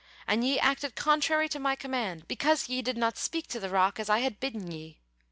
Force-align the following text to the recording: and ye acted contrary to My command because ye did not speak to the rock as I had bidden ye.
and 0.25 0.43
ye 0.43 0.57
acted 0.59 0.95
contrary 0.95 1.47
to 1.47 1.59
My 1.59 1.75
command 1.75 2.27
because 2.27 2.67
ye 2.67 2.81
did 2.81 2.97
not 2.97 3.19
speak 3.19 3.45
to 3.49 3.59
the 3.59 3.69
rock 3.69 3.99
as 3.99 4.09
I 4.09 4.21
had 4.21 4.39
bidden 4.39 4.71
ye. 4.71 4.97